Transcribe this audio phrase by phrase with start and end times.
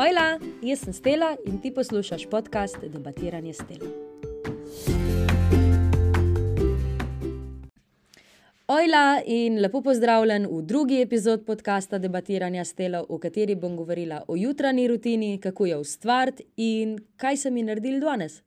[0.00, 3.90] Ojla, jaz sem Stela in ti poslušaš podcast Debatiranje Stela.
[8.68, 14.36] Ojla in lepo pozdravljen v drugi epizodi podcasta Debatiranja Stela, v kateri bom govorila o
[14.36, 18.40] jutranji rutini, kako jo ustvariti in kaj sem ji naredil danes.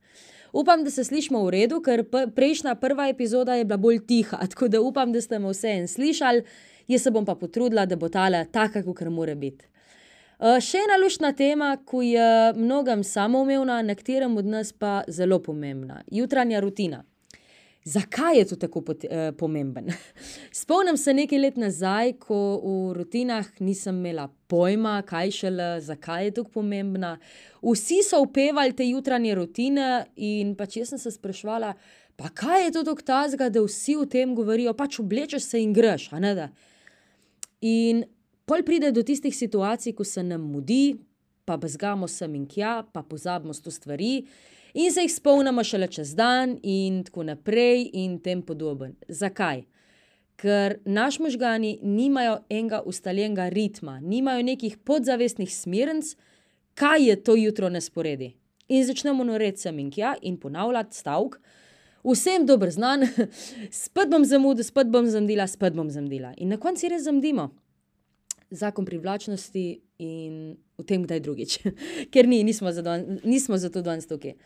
[0.54, 2.02] Upam, da se slišimo v redu, ker
[2.36, 5.88] prejšnja prva epizoda je bila bolj tiha, tako da upam, da ste me vse en
[5.88, 6.44] slišali,
[6.88, 9.70] jaz se bom pa potrudila, da bo tale taka, kot mora biti.
[10.44, 16.02] Uh, še ena lušna tema, ki je mnogim samoumevna, nekaterim od nas pa zelo pomembna:
[16.12, 16.98] jutranja rutina.
[17.88, 19.88] Zakaj je to tako uh, pomemben?
[20.62, 26.34] Spomnim se nekaj let nazaj, ko v rutinah nisem imela pojma, kaj šele, zakaj je
[26.42, 27.14] tako pomembna.
[27.64, 31.72] Vsi so upevali te jutranje rutine, in pač jaz sem se sprašvala,
[32.20, 35.72] pa kaj je to tako tazga, da vsi o tem govorijo, pač oblečeš se in
[35.72, 36.10] greš.
[37.64, 38.04] In
[38.46, 40.98] Pol pride do tistih situacij, ko se nam mudi,
[41.46, 44.26] pa bezgamo sem in tja, pa pozabimo sto stvari,
[44.74, 48.98] in se jih spomnimo šele čez dan, in tako naprej, in tem podoben.
[49.08, 49.64] Zakaj?
[50.36, 56.16] Ker naš možgani nimajo enega ustaljenega ritma, nimajo nekih podzavestnih smernic,
[56.76, 58.34] kaj je to jutro nesporedi.
[58.68, 61.40] In začnemo noreti sem in tja in ponavljati stavek.
[62.04, 63.08] Vsem dobro znan,
[63.86, 66.34] spet bom zamudil, spet bom zamudila, spet bom zamudila.
[66.38, 67.54] In na koncu res zamudimo
[68.54, 69.66] zakon privlačnosti
[70.04, 71.58] in v tem, kdaj drugič,
[72.14, 74.38] ker ni, nismo, zadon, nismo zato danes tukaj.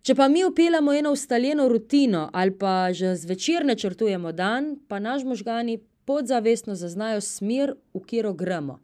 [0.00, 5.24] Če pa mi upeljamo eno ustaljeno rutino ali pa že zvečer načrtujemo dan, pa naš
[5.28, 8.80] možgani podzavestno zaznajo smer, v katero gremo.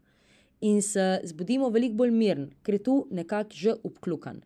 [0.60, 4.42] In se zbudimo veliko bolj mirni, ker je tu nekako že upkljukan.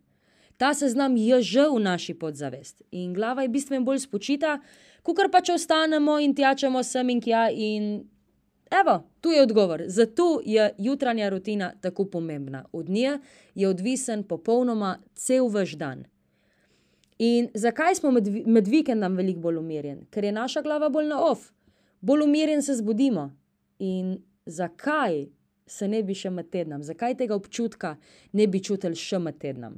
[0.56, 4.58] Ta seznam je že v naši podzavest in glava je bistveno bolj spočita,
[5.02, 8.04] kot pa če ostanemo in tjačemo sem in tja in
[8.70, 9.82] Evo, tu je odgovor.
[9.86, 12.64] Zato je jutranja rutina tako pomembna.
[12.72, 13.18] Od nje
[13.54, 16.04] je odvisen popolnoma cel vaš dan.
[17.18, 20.06] In zakaj smo med, med vikendom veliko bolj umirjeni?
[20.10, 21.50] Ker je naša glava bolj na off,
[22.00, 23.36] bolj umirjen se zbudimo.
[23.78, 25.26] In zakaj
[25.66, 27.96] se ne bi še med tednom, zakaj tega občutka
[28.32, 29.76] ne bi čutili še med tednom?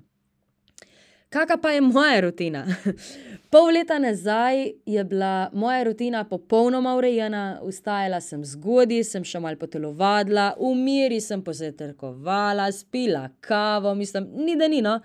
[1.32, 2.66] Kakšna pa je moja rutina?
[3.53, 9.56] Pol leta nazaj je bila moja rutina popolnoma urejena, vstajala sem zgodaj, sem še malo
[9.60, 14.98] potelovadila, v miri sem pozetrkovala, spila kavo, mislim, ni da ni no.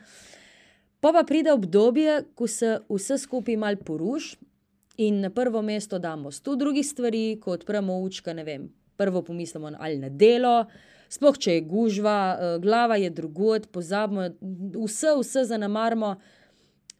[0.99, 4.35] Pa pa pride obdobje, ko se vse skupaj mal poruši
[5.07, 9.71] in na prvo mesto damo sto drugih stvari, ko odpremo učka, ne vem, prvo pomislimo
[9.79, 10.65] ali na delo.
[11.09, 14.29] Sploh če je gužva, eh, glava je drugod, pozabimo,
[14.75, 16.15] vse, vse zanemarimo.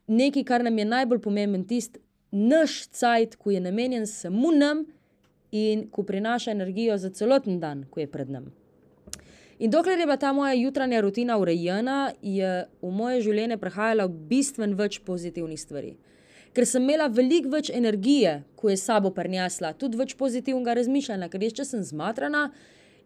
[0.07, 2.00] Nekaj, kar nam je najbolj pomemben, tisti
[2.31, 4.86] naš cajt, ki je namenjen samo nam
[5.52, 8.52] in ko prinaša energijo za celoten dan, ki je pred nami.
[9.59, 14.78] In dokler je bila ta moja jutranja rutina urejena, je v moje življenje prihajalo bistveno
[14.78, 15.96] več pozitivnih stvari.
[16.53, 21.44] Ker sem imela veliko več energije, ko je sabo prnjasla, tudi več pozitivnega razmišljanja, ker
[21.44, 22.47] jaz, če sem zmatrana,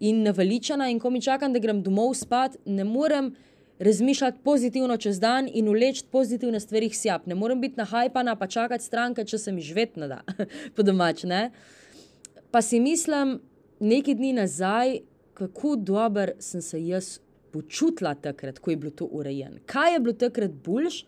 [0.02, 3.32] in naveličana, in ko mi čakam, da grem domov spat, ne morem
[3.82, 7.26] razmišljati pozitivno čez dan in uleči pozitivne stvari sjap.
[7.26, 10.22] Ne morem biti nahajpana, pa čakati stranke, če se mi žvetno da,
[10.76, 11.24] po domač.
[11.24, 11.50] Ne?
[12.52, 13.40] Pa si mislim,
[13.80, 15.00] nekaj dni nazaj,
[15.34, 17.20] kako dober sem se jaz
[17.52, 19.62] počutila takrat, ko je bilo to urejeno.
[19.66, 21.04] Kaj je bilo takrat boljš,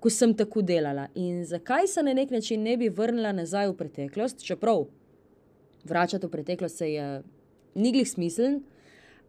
[0.00, 3.76] ko sem tako delala in zakaj se na nek način ne bi vrnila nazaj v
[3.76, 4.86] preteklost, čeprav
[5.84, 7.22] vračati v preteklost se je
[7.74, 8.62] ni glih smiseln,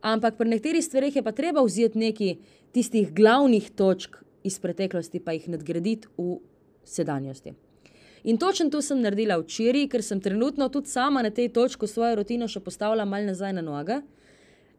[0.01, 2.35] ampak pri nekaterih stvareh je pa treba vzeti nekaj
[2.71, 6.39] tistih glavnih točk iz preteklosti, pa jih nadgraditi v
[6.83, 7.53] sedanjosti.
[8.23, 12.15] In točno to sem naredila včeraj, ker sem trenutno tudi sama na tej točki svojo
[12.21, 14.01] rutino še postavila mal nazaj na noge,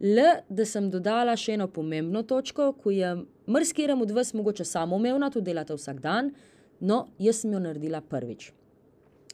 [0.02, 3.12] le da sem dodala še eno pomembno točko, ki je
[3.46, 6.32] mrskiram od vas mogoče samoumevna, to delate vsak dan,
[6.80, 8.50] no, jaz sem jo naredila prvič.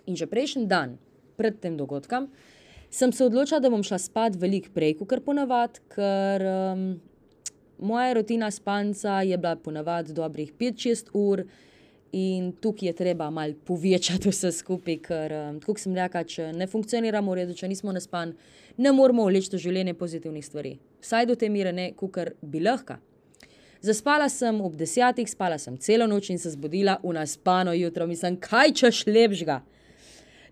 [0.06, 0.98] In že prejšnji dan,
[1.40, 2.28] pred tem dogodkom,
[2.90, 6.84] sem se odločila, da bom šla spat veliko prej, kot ponavadi, ker um,
[7.78, 11.44] moja rutina spanca je bila ponavadi dobrih 5-6 ur.
[12.12, 16.66] In tukaj je treba malo povečati vse skupaj, ker, um, kot sem rekla, če ne
[16.66, 18.32] funkcioniramo v redu, če nismo na span,
[18.80, 20.78] ne moramo vleči v življenje pozitivnih stvari.
[21.04, 22.96] Vsaj do te mere ne, kot bi lahko.
[23.84, 28.40] Zaspala sem ob desetih, spala sem celo noč in se zbudila v naspano jutro, mislim,
[28.40, 29.60] kaj češ lepšega.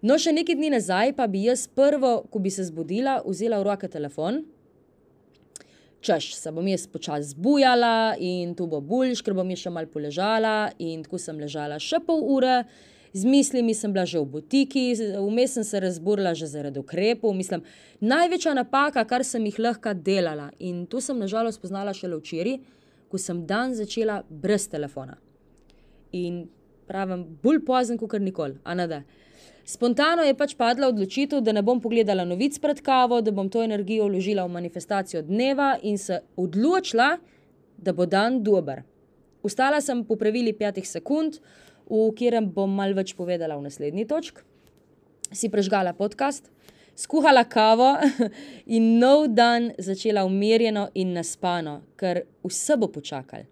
[0.06, 3.66] No, še nekaj dni nazaj pa bi jaz prvo, ko bi se zbudila, vzela v
[3.66, 4.44] roke telefon.
[6.00, 10.72] Češ, se bom jaz počasi zbujala in tu bo boljš, ker bom še malo poležala.
[10.78, 12.64] In tako sem ležala še pol ure,
[13.16, 17.32] Z mislimi sem bila že v botiki, vmes sem se razburila že zaradi ukrepov.
[17.32, 17.62] Mislim,
[18.00, 20.50] največja napaka, kar sem jih lahko delala.
[20.60, 22.58] In tu sem nažalost spoznala šele včeraj,
[23.08, 25.16] ko sem dan začela brez telefona.
[26.12, 26.44] In
[26.84, 29.00] pravim, bolj pozen kot nikoli, a ne da.
[29.66, 33.64] Spontano je pač padla odločitev, da ne bom pogledala novic pred kavo, da bom to
[33.66, 37.16] energijo vložila v manifestacijo dneva in se odločila,
[37.76, 38.84] da bo dan dober.
[39.42, 41.40] Ustala sem po pravili petih sekund,
[41.90, 44.46] v katerem bom malo več povedala v naslednji točki.
[45.34, 46.46] Si prežgala podcast,
[46.94, 47.90] skuhala kavo
[48.78, 53.42] in nov dan začela umirjeno in naspano, ker vse bo počakal.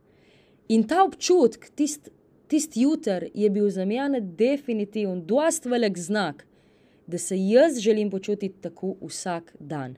[0.70, 2.14] In ta občutek, tisti
[2.48, 6.46] tist jutr, je bil za mene definitiven, doast velik znak,
[7.06, 9.96] da se jaz želim počutiti tako vsak dan.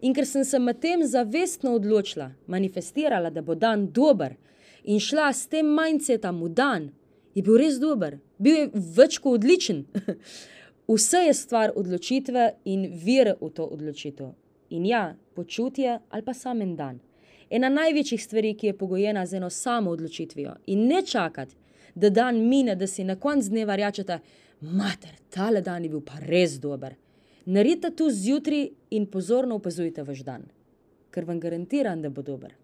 [0.00, 4.34] In ker sem se medtem zavestno odločila, manifestirala, da bo dan dober
[4.84, 6.90] in šla s tem mindsetom v dan,
[7.34, 8.66] je bil res dober, bil je
[8.96, 9.84] več kot odličen.
[10.90, 14.34] Vse je stvar odločitve in vire v to odločitev.
[14.76, 17.00] In ja, počutje ali pa samen dan.
[17.54, 21.54] Ena največjih stvari, ki je pogojena z eno samo odločitvijo in ne čakati,
[21.94, 24.18] da dan mine, da si na koncu dneva rečete,
[24.60, 26.96] mater, tale dan je bil pa res dober.
[27.46, 30.48] Naredite to zjutraj in pozorno opazujte vaš dan,
[31.14, 32.56] ker vam garantiram, da bo dober.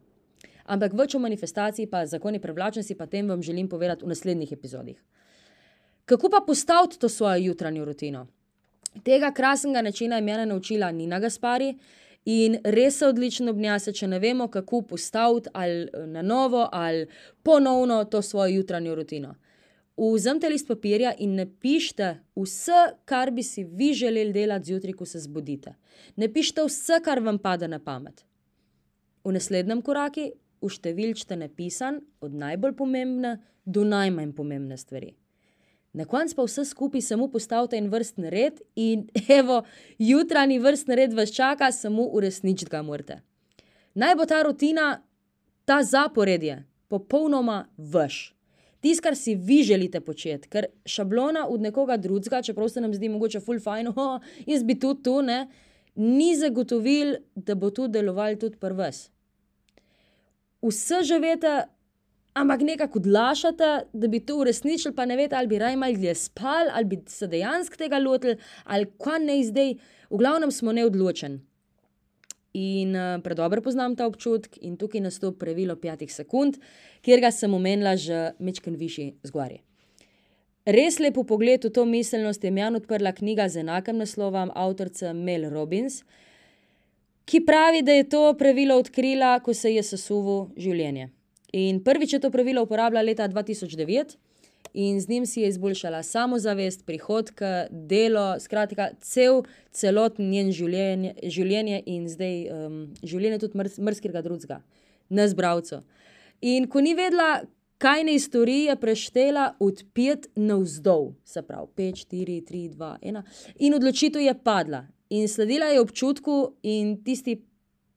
[0.70, 4.98] Ampak več o manifestaciji, pa zakoni privlačnosti, pa tem vam želim povedati v naslednjih epizodih.
[6.04, 8.26] Kako pa postaviti to svojo jutranjo rutino?
[9.04, 11.74] Tega krasnega načina je mene naučila Nina Gaspari
[12.24, 17.06] in res se odlično obnjase, če ne vemo, kako postaviti ali na novo ali
[17.42, 19.34] ponovno to svojo jutranjo rutino.
[19.96, 25.20] Vzemite list papirja in napišite vse, kar bi si vi želeli delati zjutraj, ko se
[25.20, 25.74] zbudite.
[26.16, 28.24] Napišite vse, kar vam pade na pamet.
[29.24, 30.30] V naslednjem koraku
[30.60, 35.14] uštevilčite napisan od najbolj pomembne do najmanj pomembne stvari.
[35.92, 39.08] Na koncu pa vse skupaj samo postavite en vrstni red in
[39.40, 39.62] evo,
[39.98, 43.20] jutranji vrstni red vas čaka, samo uresničiti ga morate.
[43.94, 45.02] Naj bo ta rutina,
[45.64, 48.34] ta zaporedje, popolnoma vaš.
[48.80, 53.08] Tisto, kar si vi želite početi, ker šablona od nekoga drugega, čeprav se nam zdi
[53.08, 55.48] mogoče full fajn, oh, jaz bi tudi tu, ne,
[55.94, 59.10] ni zagotovil, da bo to delovalo tudi pri vas
[60.62, 61.64] vse že veste,
[62.34, 66.14] ampak nekako odlašate, da bi to uresničili, pa ne veste, ali bi raje malo dlje
[66.14, 69.72] spali, ali bi se dejansko tega lotili, ali kaj ne zdaj,
[70.10, 71.40] v glavnem smo neodločeni.
[72.52, 76.58] In uh, predobro poznam ta občutek, in tukaj nastopi pravilo petih sekund,
[77.02, 79.60] kjer ga sem omenila že mečken višji zgori.
[80.66, 85.48] Res lepo pogled v to miselnost je meni odprla knjiga z enakim naslovom avtorice Mel
[85.50, 86.02] Robbins,
[87.24, 91.08] ki pravi, da je to pravilo odkrila, ko se je sesulo življenje.
[91.52, 94.16] In prvič je to pravilo uporabljala leta 2009
[94.74, 99.42] in z njim si je izboljšala samozavest, prihodke, delo, skratka, cel,
[99.72, 104.60] celoten njen življenje, življenje in zdaj um, življenje tudi mrs, mrskega drugega,
[105.10, 105.82] ne zbravca.
[106.40, 107.42] In ko ni vedela,
[107.82, 113.24] kaj ne istorije, preštela od pet na vzdolj, se pravi, pet, štiri, tri, dva, ena,
[113.58, 117.40] in odločitev je padla in sledila je občutku in tisti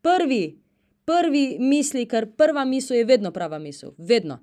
[0.02, 0.63] prvi,
[1.06, 4.40] prvi misli, ker prva misel je vedno prava misel, vedno.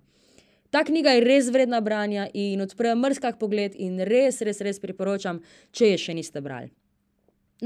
[0.71, 5.41] Ta knjiga je res vredna branja in odpre mrzkak pogled, in res, res, res priporočam,
[5.75, 6.71] če je še niste brali.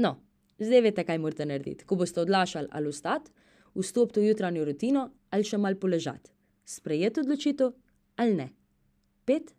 [0.01, 0.15] No,
[0.59, 1.85] zdaj veste, kaj morate narediti.
[1.85, 3.31] Ko boste odlašali ali ustati,
[3.75, 6.33] vstopite v jutranjo rutino ali še mal poležati.
[6.65, 7.75] Sprejeti odločitev
[8.17, 8.49] ali ne.
[9.25, 9.53] Pet,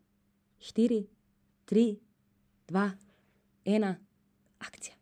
[0.59, 1.05] štiri,
[1.71, 1.89] tri,
[2.67, 2.91] dva,
[3.65, 3.95] ena,
[4.59, 4.96] akcija.